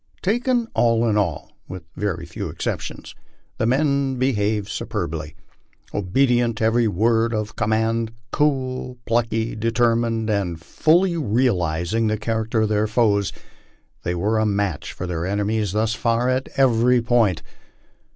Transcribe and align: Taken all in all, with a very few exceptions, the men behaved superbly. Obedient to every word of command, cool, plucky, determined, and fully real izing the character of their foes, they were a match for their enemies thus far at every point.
Taken 0.23 0.67
all 0.73 1.07
in 1.07 1.15
all, 1.15 1.51
with 1.67 1.83
a 1.95 1.99
very 1.99 2.25
few 2.25 2.49
exceptions, 2.49 3.13
the 3.59 3.67
men 3.67 4.15
behaved 4.15 4.67
superbly. 4.67 5.35
Obedient 5.93 6.57
to 6.57 6.63
every 6.63 6.87
word 6.87 7.35
of 7.35 7.55
command, 7.55 8.11
cool, 8.31 8.97
plucky, 9.05 9.55
determined, 9.55 10.27
and 10.27 10.59
fully 10.59 11.15
real 11.17 11.59
izing 11.59 12.07
the 12.07 12.17
character 12.17 12.61
of 12.61 12.69
their 12.69 12.87
foes, 12.87 13.31
they 14.01 14.15
were 14.15 14.39
a 14.39 14.45
match 14.47 14.91
for 14.91 15.05
their 15.05 15.23
enemies 15.23 15.71
thus 15.73 15.93
far 15.93 16.27
at 16.29 16.49
every 16.55 16.99
point. 16.99 17.43